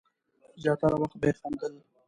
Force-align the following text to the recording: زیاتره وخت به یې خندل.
زیاتره 0.63 0.95
وخت 1.01 1.15
به 1.19 1.25
یې 1.29 1.33
خندل. 1.39 1.73